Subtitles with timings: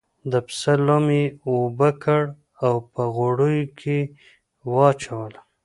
[0.31, 2.29] د پسه لم یې اوبه کړل
[2.65, 4.09] او په غوړیو کې یې
[4.73, 5.33] واچول.